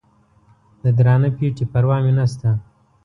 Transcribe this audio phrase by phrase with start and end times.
[0.81, 2.49] د درانه پېټي پروا مې نسته